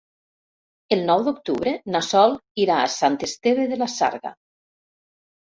[0.95, 4.37] El nou d'octubre na Sol irà a Sant Esteve de la Sarga.